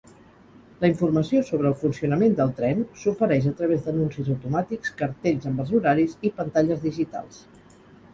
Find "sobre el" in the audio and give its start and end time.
1.49-1.75